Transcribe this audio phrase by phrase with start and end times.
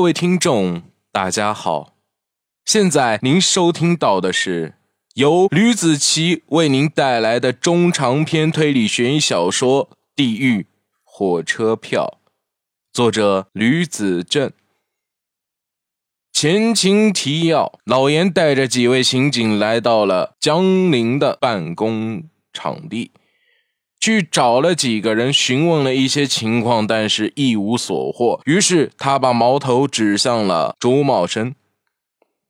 [0.00, 1.92] 各位听众，大家好！
[2.64, 4.76] 现在您收听到的是
[5.12, 10.66] 由吕子奇为您带来的中长篇推理悬疑小说《地狱
[11.04, 12.18] 火车票》，
[12.90, 14.50] 作者吕子正。
[16.32, 23.10] 前情提要：老严带着几位刑警来到了江林的办公场地。
[24.00, 28.40] 去找了几个人询问了一些情况，但是一无所获。
[28.46, 31.54] 于是他把矛头指向了朱茂生，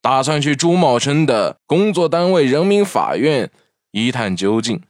[0.00, 3.50] 打算去朱茂生的工作单位人民法院
[3.90, 4.80] 一探究竟。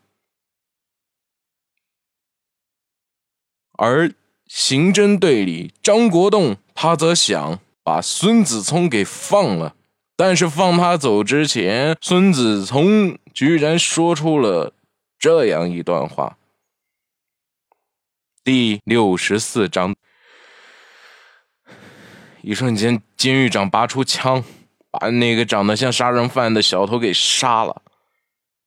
[3.78, 4.12] 而
[4.46, 9.74] 刑侦队里张国栋，他则想把孙子聪给放了，
[10.14, 14.74] 但是放他走之前，孙子聪居然说出了
[15.18, 16.36] 这样一段话。
[18.44, 19.94] 第六十四章，
[22.40, 24.42] 一瞬间，监狱长拔出枪，
[24.90, 27.82] 把那个长得像杀人犯的小偷给杀了，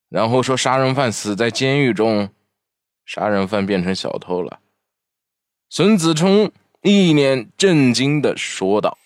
[0.07, 2.29] 然后说：“杀人犯死在监狱中，
[3.05, 4.61] 杀人犯变成小偷了。”
[5.69, 8.97] 孙子冲一脸震惊的说道：“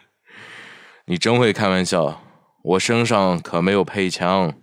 [1.04, 2.22] 你真会开玩笑，
[2.62, 4.54] 我身上可没有配枪，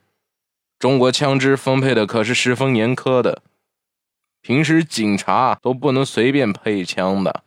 [0.79, 3.43] 中国枪支分配的可是十分严苛的。”
[4.45, 7.43] 平时警察都不能随便配枪的，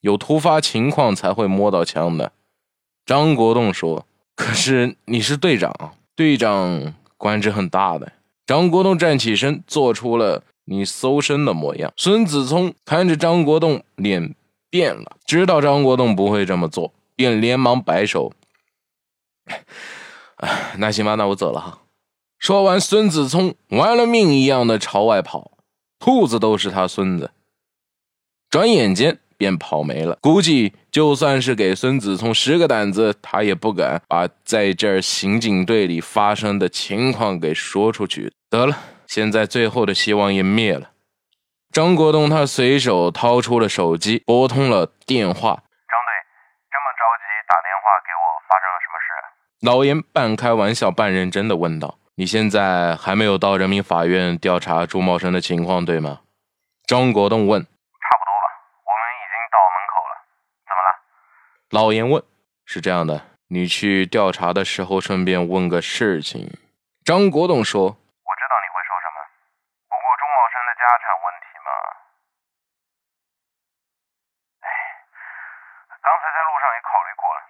[0.00, 2.32] 有突发情况才会摸到枪的。
[3.04, 5.72] 张国栋说：“可是你是队长，
[6.16, 8.10] 队长官职很大的。”
[8.44, 11.92] 张国栋站起身，做出了你搜身的模样。
[11.96, 14.34] 孙子聪看着张国栋，脸
[14.68, 18.32] 变了，知道张国栋不会这么做，便连忙摆手
[20.78, 21.82] ：“那行吧，那我走了哈。”
[22.40, 25.52] 说完，孙子聪玩了命一样的朝外跑。
[26.06, 27.32] 兔子都是他孙子，
[28.48, 30.16] 转眼间便跑没了。
[30.22, 38.32] 估计就算是给孙子聪十个胆子，他也不敢把在这儿刑警队里发生的情况给说出去。
[38.48, 38.78] 得了，
[39.08, 40.92] 现在最后的希望也灭了。
[41.72, 45.34] 张国栋他随手掏出了手机，拨通了电话。
[45.34, 46.12] 张队，
[46.70, 49.10] 这么着急打电话给我，发生了什么事？
[49.66, 51.98] 老严半开玩笑半认真的问道。
[52.18, 56.24] 你现在还没有到人民法院调查朱茂生的情况，对吗？
[56.88, 57.60] 张国栋问。
[57.60, 58.46] 差不多吧，
[58.88, 60.12] 我们已经到门口了。
[60.64, 60.88] 怎么了？
[61.76, 62.24] 老严问。
[62.64, 63.20] 是这样的，
[63.52, 66.48] 你去调查的时候，顺便问个事情。
[67.04, 67.84] 张国栋说。
[67.84, 69.20] 我知道你会说什么，
[69.84, 71.68] 不过朱茂生的家产问题嘛……
[74.64, 74.68] 哎，
[76.00, 77.44] 刚才在路上也考虑过了，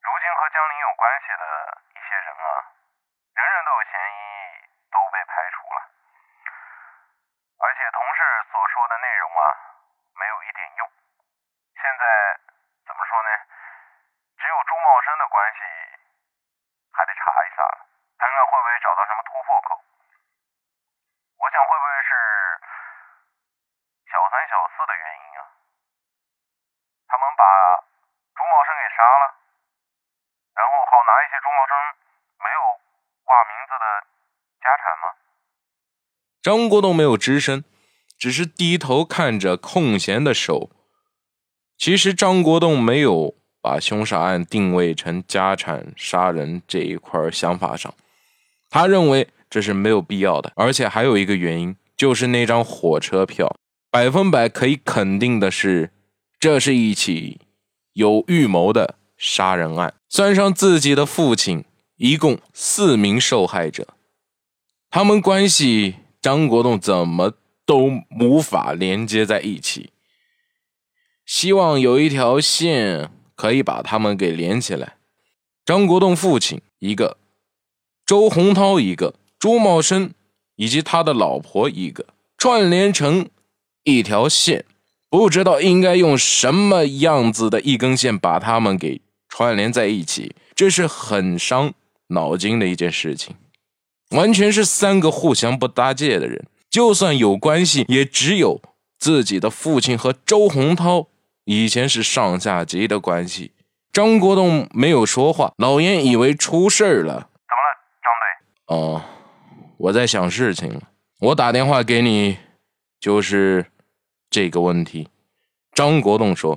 [0.00, 1.44] 如今和江林有关系的
[1.92, 2.80] 一些人啊。
[3.30, 4.20] 人人都有嫌疑，
[4.92, 5.78] 都被排除了，
[7.56, 8.20] 而且同事
[8.52, 9.42] 所说的内容啊，
[10.12, 10.84] 没有一点用。
[11.80, 12.04] 现在
[12.84, 13.30] 怎么说呢？
[14.36, 15.60] 只有朱茂生的关系，
[16.92, 17.60] 还得查一下，
[18.18, 19.80] 看看会不会找到什么突破口。
[21.38, 22.12] 我想会不会是
[24.10, 25.42] 小三小四的原因啊？
[27.08, 27.44] 他们把
[28.34, 29.24] 朱茂生给杀了，
[30.54, 31.74] 然后好拿一些朱茂生
[32.44, 32.60] 没有。
[33.22, 34.06] 挂名字的
[34.60, 35.14] 家产吗？
[36.42, 37.62] 张国栋没有吱声，
[38.18, 40.70] 只是低头看着空闲的手。
[41.78, 47.94] 其实张国栋没有把凶杀案定位成家产杀人这一块想法上，
[48.68, 50.52] 他认为这是没有必要的。
[50.56, 53.54] 而且还有一个原因，就是那张火车票，
[53.90, 55.90] 百分百可以肯定的是，
[56.38, 57.40] 这是一起
[57.92, 59.94] 有预谋的杀人案。
[60.08, 61.64] 算上自己的父亲。
[62.02, 63.88] 一共四名受害者，
[64.88, 67.34] 他们关系张国栋怎么
[67.66, 69.90] 都无法连接在一起。
[71.26, 73.10] 希望有一条线
[73.40, 74.96] 可以把他们给连起来。
[75.64, 77.16] 张国栋父亲一个，
[78.04, 80.10] 周洪涛一个，朱茂生
[80.56, 82.04] 以及他的老婆一个，
[82.36, 83.30] 串联成
[83.84, 84.66] 一条线，
[85.08, 89.00] 不知道应该用什么样子的一根线把他们给
[89.30, 91.72] 串联在一起，这是很伤。
[92.12, 93.36] 脑筋的一件事情，
[94.10, 98.60] 完全是三个互相不搭界的人，就算有关系，也只有
[98.98, 101.06] 自己的父亲和周洪涛
[101.52, 103.52] 以前是上下级的关系。
[103.92, 107.14] 张国栋没有说话，老严以为出事儿了。
[107.14, 107.74] 怎么了，
[108.04, 108.76] 张队？
[108.76, 109.02] 哦，
[109.76, 110.82] 我在想事情了。
[111.18, 112.38] 我打电话给你，
[113.00, 113.66] 就是
[114.30, 115.08] 这个问题。
[115.72, 116.54] 张国栋说。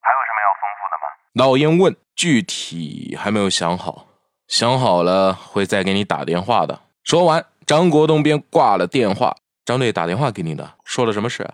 [0.00, 1.06] 还有什么要丰富的吗？
[1.34, 1.96] 老严问。
[2.16, 4.08] 具体还没有想好，
[4.48, 6.80] 想好了会再给你打电话的。
[7.04, 9.36] 说完，张国栋便挂了电话。
[9.64, 11.48] 张队打电话给你的，说了什么事？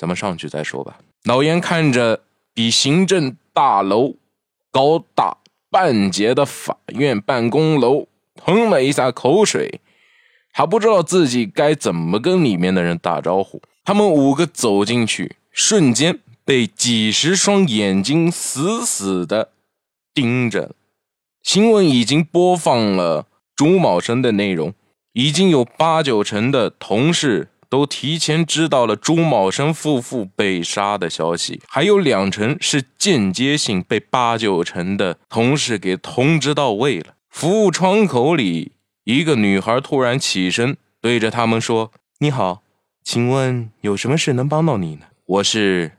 [0.00, 0.96] 咱们上去再说吧。
[1.24, 2.22] 老严看着
[2.54, 4.14] 比行政大楼
[4.70, 5.36] 高大
[5.68, 9.82] 半截的法院办公楼，吞了一下口水。
[10.54, 13.60] 他不知道自己该怎么跟里面的人打招呼。
[13.84, 19.50] 他们五个走进去，瞬间被几十双眼睛死死的
[20.14, 20.74] 盯着。
[21.42, 24.72] 新闻已经播放了朱茂生的内容，
[25.12, 27.48] 已经有八九成的同事。
[27.70, 37.14] 都提前知道了朱茂生夫妇被杀的消息，还有两成是间接性被八九成的同事给通知到位了。
[37.30, 38.72] 服务窗口里，
[39.04, 42.62] 一个女孩突然起身，对着他们说：“你好，
[43.04, 45.06] 请问有什么事能帮到你呢？
[45.24, 45.92] 我是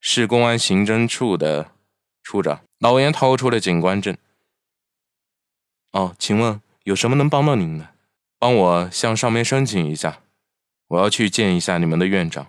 [0.00, 1.72] 市公安刑侦处的
[2.22, 4.16] 处长。”老严掏出了警官证。
[5.90, 7.88] 哦，请问有什么能帮到您的？
[8.38, 10.20] 帮我向上面申请一下。
[10.88, 12.46] 我要去见一下你们的院长。”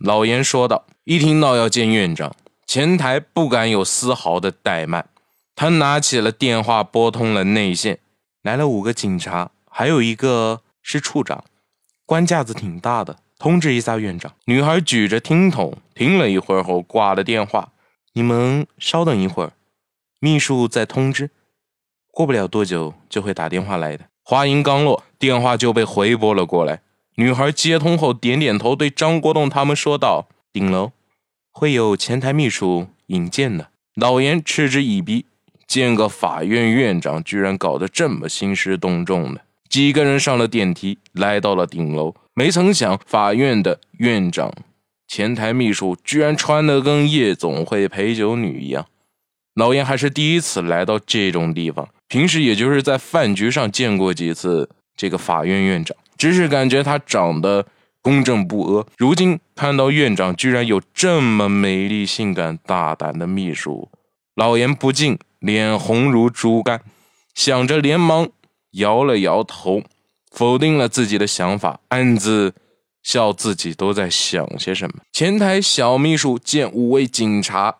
[0.00, 0.86] 老严说道。
[1.04, 2.36] 一听到要见院长，
[2.66, 5.08] 前台不敢有丝毫的怠慢，
[5.56, 7.98] 他拿起了电话，拨通了内线。
[8.42, 11.42] 来了五个警察，还有一个是处长，
[12.06, 13.16] 官架子挺大的。
[13.38, 14.34] 通知一下院长。
[14.44, 17.72] 女孩举着听筒，听了一会儿后挂了电话。
[18.12, 19.52] 你们稍等一会儿，
[20.20, 21.30] 秘书在通知，
[22.12, 24.04] 过不了多久就会打电话来的。
[24.22, 26.82] 话音刚落，电话就被回拨了过来。
[27.16, 30.92] 女孩接通后点点头，对张国栋他们说道：“顶楼
[31.50, 35.26] 会有前台秘书引荐的。”老严嗤之以鼻，
[35.66, 39.42] 见个法院院长居然搞得这么兴师动众的。
[39.68, 42.14] 几个人上了电梯，来到了顶楼。
[42.34, 44.52] 没曾想，法院的院长、
[45.06, 48.86] 前台秘书居然穿得跟夜总会陪酒女一样。
[49.54, 55.96] 老严还是第一次来到这种地方，平时也就是在饭局上见过几次这个法院院长。
[56.20, 57.64] 只是感觉她长得
[58.02, 63.88] 公正不阿，如今看到院长居然有这么美丽、性感、大胆的秘书，
[64.34, 66.82] 老严不禁脸红如猪肝，
[67.34, 68.28] 想着连忙
[68.72, 69.82] 摇了摇头，
[70.30, 72.52] 否定了自己的想法，暗自
[73.02, 75.00] 笑自己都在想些什么。
[75.10, 77.76] 前台小秘书见五位警察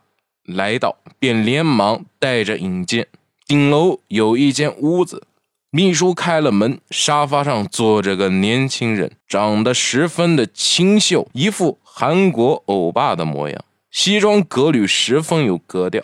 [0.47, 3.07] 来到，便连忙带着引荐。
[3.47, 5.27] 顶楼有一间屋子。
[5.73, 16.03] 秘书开了门，沙发上坐着个年轻人，长得十分的清秀，一副韩国欧巴的模样，西装革履，十分有格调。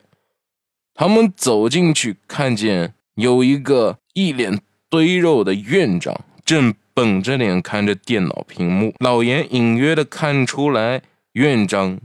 [0.94, 8.94] 他们走进去，看见有一个一脸堆肉的院长，正绷着脸看着电脑屏幕。
[9.00, 11.02] 老严隐约的看出来，
[11.32, 11.98] 院长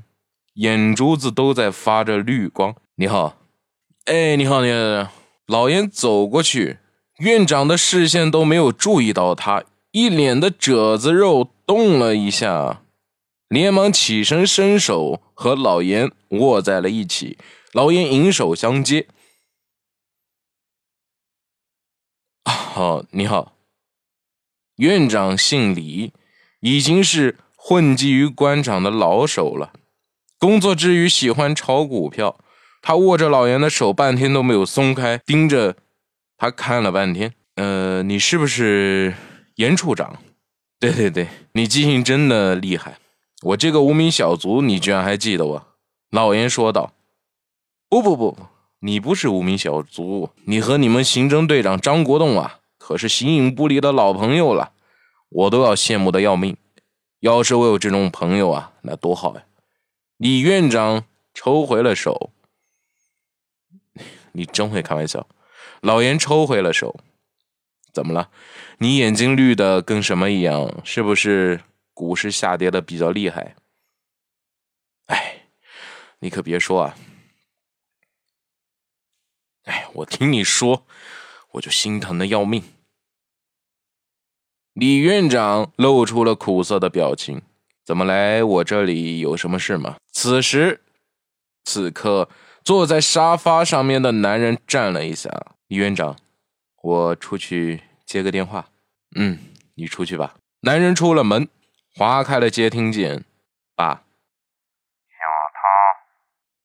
[0.55, 2.75] 眼珠子都在发着绿光。
[2.95, 3.37] 你好，
[4.05, 5.11] 哎，你好，你好。
[5.45, 6.77] 老严走过去。
[7.21, 12.81] 院长的视线都没有注意到他，一脸的褶子肉动了一下，
[13.47, 17.37] 连忙起身伸手和老严握在了一起。
[17.73, 19.05] 老严迎手相接。
[22.43, 23.53] 好，你好。
[24.77, 26.13] 院长姓李，
[26.61, 29.73] 已经是混迹于官场的老手了。
[30.39, 32.39] 工作之余喜欢炒股票。
[32.81, 35.75] 他握着老严的手，半天都没有松开，盯着。
[36.41, 39.13] 他看了半天，呃，你是不是
[39.57, 40.17] 严处长？
[40.79, 42.97] 对对对，你记性真的厉害。
[43.43, 45.67] 我这个无名小卒，你居然还记得我？
[46.09, 46.93] 老严说道。
[47.87, 48.35] 不不不，
[48.79, 54.71] 你不是无名小卒，你和你们刑侦队长张国栋啊，可是形影不离的老朋友了，
[55.29, 56.57] 我都要羡慕的要命。
[57.19, 59.43] 要是我有这种朋友啊，那多好呀！
[60.17, 61.03] 李院长
[61.35, 62.31] 抽回了手，
[64.33, 65.27] 你真会开玩笑。
[65.81, 66.99] 老严抽回了手，
[67.91, 68.29] 怎么了？
[68.77, 70.81] 你眼睛绿的跟什么一样？
[70.85, 71.61] 是不是
[71.93, 73.55] 股市下跌的比较厉害？
[75.07, 75.47] 哎，
[76.19, 76.95] 你可别说啊！
[79.63, 80.85] 哎，我听你说，
[81.53, 82.63] 我就心疼的要命。
[84.73, 87.41] 李院长露出了苦涩的表情。
[87.83, 89.19] 怎么来我这里？
[89.19, 89.97] 有什么事吗？
[90.11, 90.81] 此时
[91.65, 92.29] 此刻，
[92.63, 95.55] 坐在沙发上面的男人站了一下。
[95.71, 96.17] 李院长，
[96.81, 98.65] 我出去接个电话。
[99.15, 99.39] 嗯，
[99.75, 100.35] 你出去吧。
[100.63, 101.47] 男人出了门，
[101.95, 103.23] 划开了接听键。
[103.73, 105.23] 爸，小
[105.53, 105.61] 涛。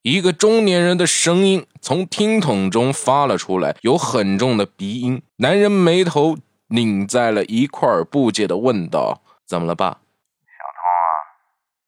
[0.02, 5.22] 一个中年人的声音从听筒中发了出来，有很重的鼻音。
[5.36, 6.36] 男人眉头
[6.70, 11.14] 拧在了一块，不解的问道：“怎么了，爸？”小汤啊，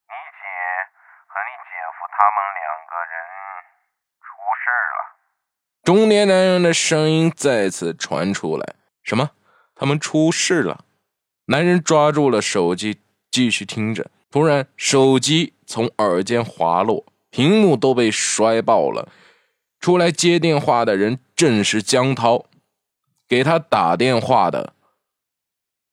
[0.06, 0.46] 你姐
[1.26, 3.18] 和你姐夫他们两个人
[4.22, 5.18] 出事了。
[5.88, 9.30] 中年男人的声音再次传出来：“什么？
[9.74, 10.84] 他们出事了？”
[11.48, 12.98] 男人抓住了手机，
[13.30, 14.10] 继续听着。
[14.30, 19.08] 突然，手机从耳间滑落，屏幕都被摔爆了。
[19.80, 22.44] 出来接电话的人正是江涛，
[23.26, 24.74] 给他打电话的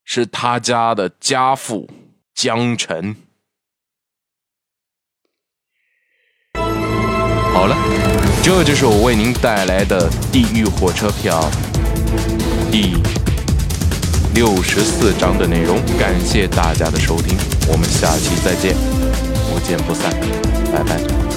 [0.04, 1.88] 是他家的家父
[2.34, 3.16] 江晨。
[6.52, 7.74] 好了，
[8.46, 11.50] 这就是我为您带来的《地狱火车票》
[12.70, 12.96] 第
[14.34, 15.80] 六十四章的内容。
[15.98, 17.36] 感谢大家的收听，
[17.66, 18.76] 我们下期再见，
[19.52, 20.12] 不见不散，
[20.72, 21.35] 拜拜。